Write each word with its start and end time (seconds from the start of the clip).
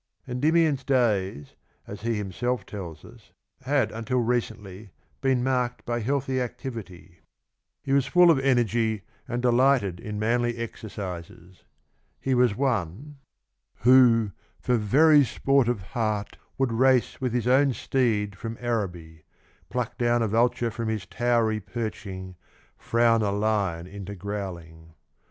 Endymion's 0.27 0.83
days, 0.83 1.53
as 1.85 2.01
he 2.01 2.15
himself 2.15 2.65
tells 2.65 3.05
us, 3.05 3.29
had 3.61 3.91
until 3.91 4.17
recently 4.19 4.89
been 5.21 5.43
marked 5.43 5.85
by 5.85 5.99
healthy 5.99 6.41
activity; 6.41 7.19
he 7.83 7.93
was 7.93 8.07
full 8.07 8.31
of 8.31 8.37
14 8.37 8.49
/ 8.49 8.49
energy, 8.49 9.01
and 9.27 9.43
delighted 9.43 9.99
in 9.99 10.17
manly 10.17 10.57
exercises; 10.57 11.65
he 12.19 12.33
was 12.33 12.55
one— 12.55 13.17
Who, 13.81 14.31
for 14.59 14.75
very 14.77 15.23
sport 15.23 15.67
of 15.67 15.83
heart, 15.83 16.35
would 16.57 16.73
race 16.73 17.21
With 17.21 17.33
[his] 17.35 17.45
own 17.45 17.71
steed 17.73 18.35
from 18.35 18.57
Araby; 18.59 19.23
pluck 19.69 19.99
down 19.99 20.23
A 20.23 20.27
vulture 20.27 20.71
from 20.71 20.87
his 20.89 21.05
towery 21.05 21.59
perching; 21.59 22.37
frown 22.75 23.21
A 23.21 23.31
lion 23.31 23.85
into 23.85 24.15
growling. 24.15 24.95